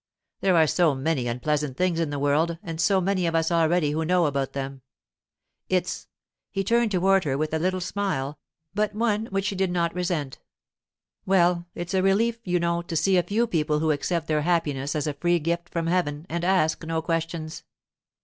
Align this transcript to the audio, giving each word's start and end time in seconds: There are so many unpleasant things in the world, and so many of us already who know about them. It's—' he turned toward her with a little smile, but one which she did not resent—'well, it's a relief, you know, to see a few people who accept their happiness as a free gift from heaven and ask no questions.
There 0.39 0.55
are 0.57 0.65
so 0.65 0.95
many 0.95 1.27
unpleasant 1.27 1.77
things 1.77 1.99
in 1.99 2.09
the 2.09 2.17
world, 2.17 2.57
and 2.63 2.81
so 2.81 2.99
many 2.99 3.27
of 3.27 3.35
us 3.35 3.51
already 3.51 3.91
who 3.91 4.03
know 4.03 4.25
about 4.25 4.53
them. 4.53 4.81
It's—' 5.69 6.07
he 6.49 6.63
turned 6.63 6.89
toward 6.89 7.23
her 7.23 7.37
with 7.37 7.53
a 7.53 7.59
little 7.59 7.79
smile, 7.79 8.39
but 8.73 8.95
one 8.95 9.27
which 9.27 9.45
she 9.45 9.55
did 9.55 9.69
not 9.69 9.93
resent—'well, 9.93 11.67
it's 11.75 11.93
a 11.93 12.01
relief, 12.01 12.39
you 12.43 12.59
know, 12.59 12.81
to 12.81 12.95
see 12.95 13.15
a 13.15 13.21
few 13.21 13.45
people 13.45 13.77
who 13.77 13.91
accept 13.91 14.25
their 14.27 14.41
happiness 14.41 14.95
as 14.95 15.05
a 15.05 15.13
free 15.13 15.37
gift 15.37 15.69
from 15.69 15.85
heaven 15.85 16.25
and 16.27 16.43
ask 16.43 16.83
no 16.83 17.03
questions. 17.03 17.61